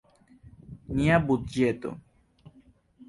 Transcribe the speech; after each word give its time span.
Nia 1.01 1.19
budĝeto. 1.27 1.93